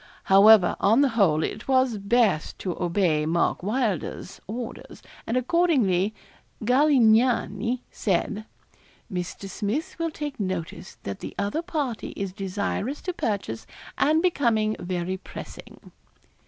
[0.23, 6.15] However, on the whole, it was best to obey Mark Wylder's orders, and accordingly
[6.63, 8.45] 'Galignani' said:
[9.13, 9.47] '_Mr.
[9.47, 15.17] Smith will take notice that the other party is desirous to purchase, and becoming very
[15.17, 15.91] pressing.